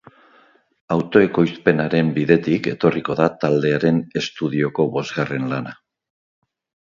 Autoekoizpenaren 0.93 2.07
bidetik 2.15 2.69
etorriko 2.71 3.17
da 3.21 3.27
taldearen 3.45 4.01
estudioko 4.23 4.87
bosgarren 4.95 5.45
lana. 5.55 5.77